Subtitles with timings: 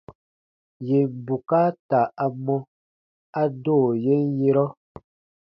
[0.87, 2.55] Yèn bukaata a mɔ,
[3.41, 4.65] a do yen yerɔ.